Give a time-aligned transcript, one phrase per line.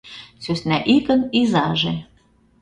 [0.43, 1.95] СӦСНАИГЫН ИЗАЖЕ